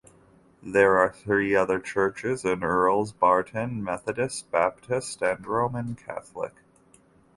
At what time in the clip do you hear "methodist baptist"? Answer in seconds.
3.83-5.21